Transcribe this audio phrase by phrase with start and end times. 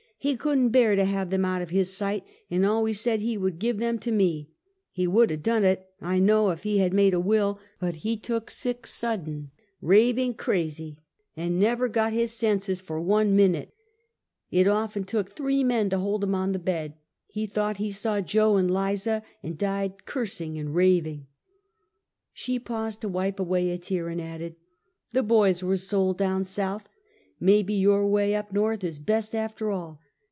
[0.23, 3.39] He could n't bear to have them out of his sight, and always said he
[3.39, 4.51] would give them to me.
[4.91, 8.17] He would have done it, I know, if he had made a will; but he
[8.17, 9.49] took sick sudden,
[9.81, 10.99] raving crazy,
[11.35, 11.49] Habitations of Hoeeid Ceueltt.
[11.49, 13.73] 55 and never got his senses for one minute.
[14.51, 16.97] It often took three men to hold him on the bed.
[17.25, 21.25] He thought he saw Jo and Liza, and died cursing and raving,"
[22.31, 24.55] She paused to wipe away a tear, and added:"
[25.13, 26.87] The boys were sold down South.
[27.39, 29.99] Maybe your way, up Korth, is best, after all.